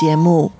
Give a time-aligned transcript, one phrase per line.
[0.00, 0.52] 节目。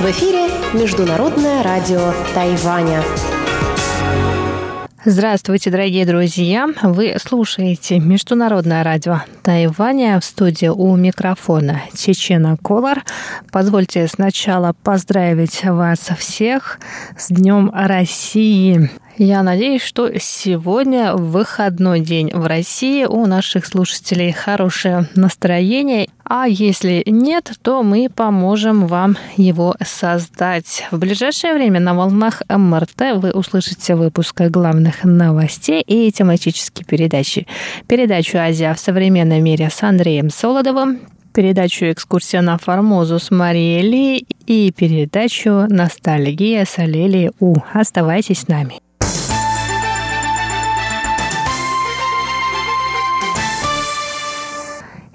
[0.00, 3.02] В эфире Международное радио Тайваня.
[5.04, 6.68] Здравствуйте, дорогие друзья!
[6.82, 13.02] Вы слушаете Международное радио Тайваня в студии у микрофона Чечена Колор.
[13.50, 16.78] Позвольте сначала поздравить вас всех
[17.16, 18.90] с Днем России.
[19.20, 26.08] Я надеюсь, что сегодня выходной день в России у наших слушателей хорошее настроение.
[26.22, 30.86] А если нет, то мы поможем вам его создать.
[30.92, 37.48] В ближайшее время на волнах МРТ вы услышите выпуск главных новостей и тематические передачи.
[37.88, 41.00] Передачу «Азия в современном мире» с Андреем Солодовым,
[41.34, 47.56] передачу «Экскурсия на Формозу» с Марией Ли и передачу «Ностальгия» с Алелией У.
[47.72, 48.78] Оставайтесь с нами.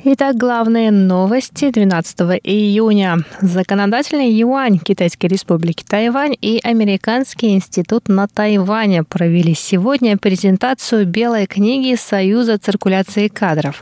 [0.05, 3.19] Итак, главные новости 12 июня.
[3.39, 11.95] Законодательный юань Китайской республики Тайвань и Американский институт на Тайване провели сегодня презентацию Белой книги
[11.95, 13.81] Союза циркуляции кадров.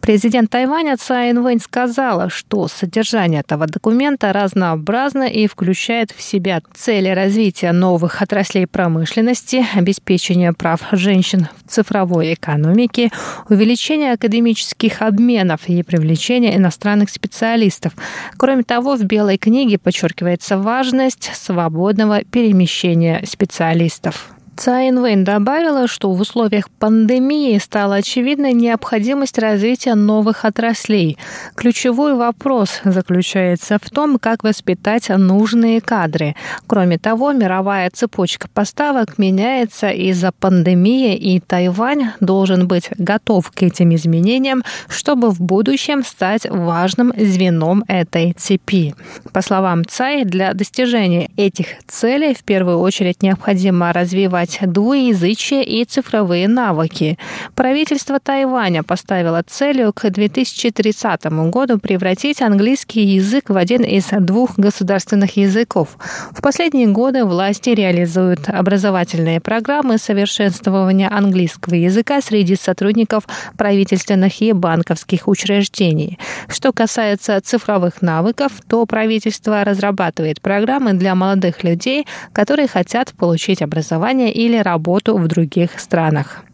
[0.00, 7.08] Президент Тайваня Цай Инвэнь сказала, что содержание этого документа разнообразно и включает в себя цели
[7.08, 13.10] развития новых отраслей промышленности, обеспечения прав женщин в цифровой экономике,
[13.48, 17.92] увеличения академических обменов партнеров и привлечения иностранных специалистов.
[18.36, 24.35] Кроме того, в Белой книге подчеркивается важность свободного перемещения специалистов.
[24.56, 31.18] Цайн Вэнь добавила, что в условиях пандемии стала очевидной необходимость развития новых отраслей.
[31.54, 36.34] Ключевой вопрос заключается в том, как воспитать нужные кадры.
[36.66, 43.94] Кроме того, мировая цепочка поставок меняется из-за пандемии, и Тайвань должен быть готов к этим
[43.94, 48.94] изменениям, чтобы в будущем стать важным звеном этой цепи.
[49.32, 55.84] По словам Цай, для достижения этих целей в первую очередь необходимо развивать развивать двуязычие и
[55.84, 57.18] цифровые навыки.
[57.54, 65.36] Правительство Тайваня поставило целью к 2030 году превратить английский язык в один из двух государственных
[65.36, 65.96] языков.
[66.32, 73.24] В последние годы власти реализуют образовательные программы совершенствования английского языка среди сотрудников
[73.56, 76.18] правительственных и банковских учреждений.
[76.48, 84.35] Что касается цифровых навыков, то правительство разрабатывает программы для молодых людей, которые хотят получить образование
[84.36, 86.45] или работу в других странах.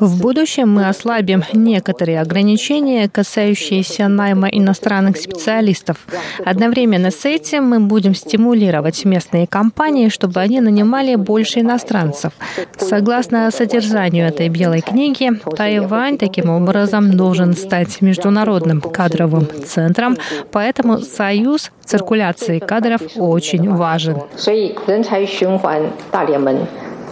[0.00, 5.96] В будущем мы ослабим некоторые ограничения, касающиеся найма иностранных специалистов.
[6.44, 12.32] Одновременно с этим мы будем стимулировать местные компании, чтобы они нанимали больше иностранцев.
[12.76, 20.18] Согласно содержанию этой белой книги, Тайвань таким образом должен стать международным кадровым центром,
[20.52, 24.20] поэтому союз циркуляции кадров очень важен.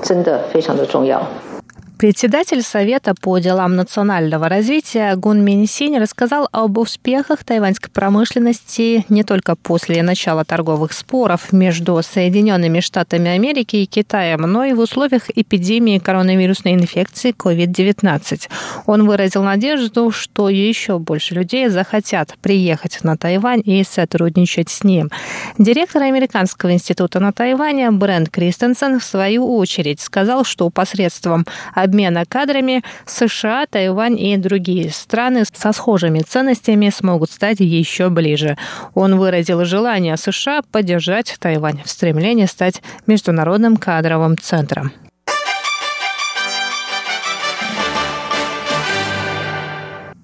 [0.05, 1.27] 真的非常的重要。
[1.97, 10.03] Председатель Совета по делам национального развития Гун Минсинь рассказал об успехах тайваньской промышленности не только после
[10.03, 16.75] начала торговых споров между Соединенными Штатами Америки и Китаем, но и в условиях эпидемии коронавирусной
[16.75, 18.49] инфекции COVID-19.
[18.87, 25.11] Он выразил надежду, что еще больше людей захотят приехать на Тайвань и сотрудничать с ним.
[25.59, 31.47] Директор Американского института на Тайване Брент Кристенсен в свою очередь сказал, что посредством
[31.85, 38.57] обмена кадрами США, Тайвань и другие страны со схожими ценностями смогут стать еще ближе.
[38.95, 44.93] Он выразил желание США поддержать Тайвань в стремлении стать международным кадровым центром.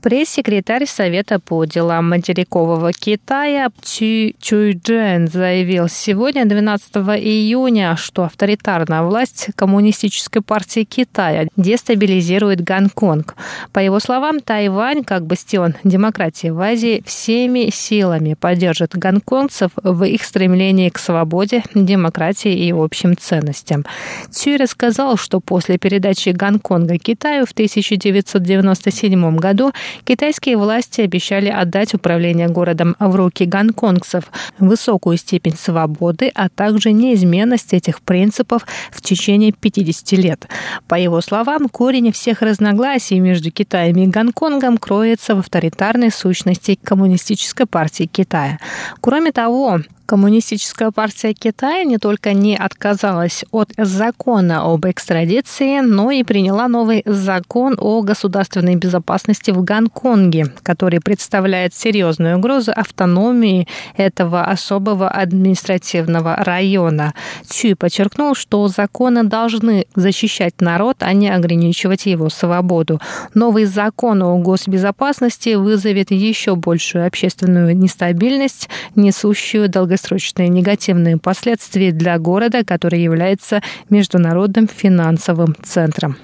[0.02, 9.48] Пресс-секретарь Совета по делам материкового Китая Чу Чуйджен заявил сегодня, 12 июня, что авторитарная власть
[9.56, 13.34] Коммунистической партии Китая дестабилизирует Гонконг.
[13.72, 20.24] По его словам, Тайвань, как бастион демократии в Азии, всеми силами поддержит гонконгцев в их
[20.24, 23.84] стремлении к свободе, демократии и общим ценностям.
[24.30, 29.72] Цюй рассказал, что после передачи Гонконга Китаю в 1997 году
[30.04, 34.24] Китайские власти обещали отдать управление городом в руки гонконгцев,
[34.58, 40.48] высокую степень свободы, а также неизменность этих принципов в течение 50 лет.
[40.88, 47.66] По его словам, корень всех разногласий между Китаем и Гонконгом кроется в авторитарной сущности Коммунистической
[47.66, 48.58] партии Китая.
[49.00, 56.24] Кроме того, Коммунистическая партия Китая не только не отказалась от закона об экстрадиции, но и
[56.24, 65.08] приняла новый закон о государственной безопасности в Гонконге, который представляет серьезную угрозу автономии этого особого
[65.08, 67.14] административного района.
[67.48, 73.00] Чуй подчеркнул, что законы должны защищать народ, а не ограничивать его свободу.
[73.34, 82.18] Новый закон о госбезопасности вызовет еще большую общественную нестабильность, несущую долгосрочную долгосрочные негативные последствия для
[82.18, 86.16] города, который является международным финансовым центром.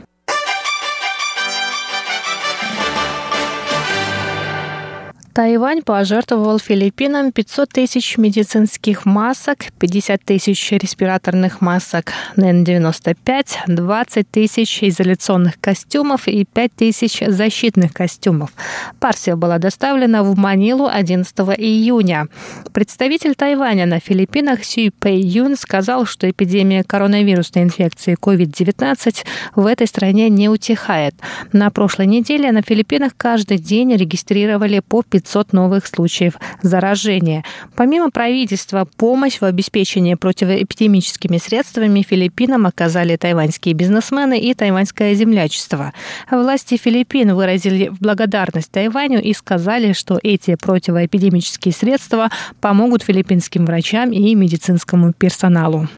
[5.37, 15.61] Тайвань пожертвовал Филиппинам 500 тысяч медицинских масок, 50 тысяч респираторных масок НН-95, 20 тысяч изоляционных
[15.61, 18.51] костюмов и 5 тысяч защитных костюмов.
[18.99, 22.29] Партия была доставлена в Манилу 11 июня.
[22.73, 29.17] Представитель Тайваня на Филиппинах Сюй Пэй Юн сказал, что эпидемия коронавирусной инфекции COVID-19
[29.55, 31.15] в этой стране не утихает.
[31.53, 37.45] На прошлой неделе на Филиппинах каждый день регистрировали по 500 500 новых случаев заражения.
[37.75, 45.93] Помимо правительства, помощь в обеспечении противоэпидемическими средствами Филиппинам оказали тайваньские бизнесмены и тайваньское землячество.
[46.31, 52.31] Власти Филиппин выразили благодарность Тайваню и сказали, что эти противоэпидемические средства
[52.61, 55.89] помогут филиппинским врачам и медицинскому персоналу.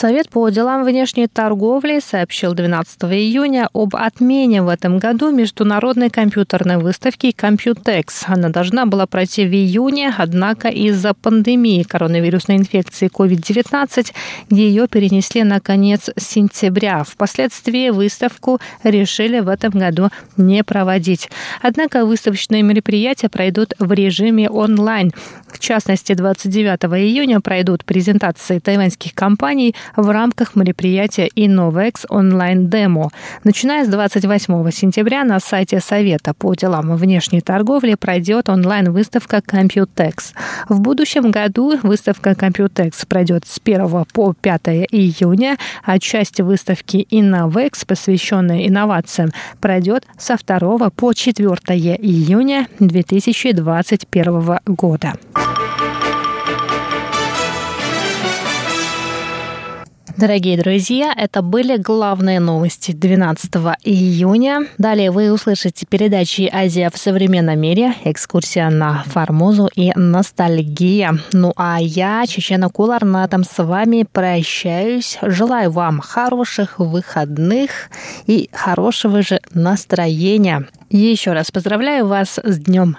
[0.00, 6.76] Совет по делам внешней торговли сообщил 12 июня об отмене в этом году международной компьютерной
[6.76, 8.06] выставки Computex.
[8.28, 14.12] Она должна была пройти в июне, однако из-за пандемии коронавирусной инфекции COVID-19
[14.50, 17.02] ее перенесли на конец сентября.
[17.02, 21.28] Впоследствии выставку решили в этом году не проводить.
[21.60, 25.10] Однако выставочные мероприятия пройдут в режиме онлайн.
[25.48, 33.10] В частности, 29 июня пройдут презентации тайваньских компаний в рамках мероприятия Innovex онлайн демо.
[33.44, 40.32] Начиная с 28 сентября на сайте Совета по делам внешней торговли пройдет онлайн-выставка Computex.
[40.68, 47.86] В будущем году выставка Computex пройдет с 1 по 5 июня, а часть выставки Innovex,
[47.86, 49.30] посвященная инновациям,
[49.60, 51.48] пройдет со 2 по 4
[51.96, 55.14] июня 2021 года.
[60.18, 63.52] Дорогие друзья, это были главные новости 12
[63.84, 64.66] июня.
[64.76, 71.20] Далее вы услышите передачи «Азия в современном мире», экскурсия на Формозу и ностальгия.
[71.32, 75.18] Ну а я, Чечена Кулар, на этом с вами прощаюсь.
[75.22, 77.70] Желаю вам хороших выходных
[78.26, 80.66] и хорошего же настроения.
[80.90, 82.96] Еще раз поздравляю вас с Днем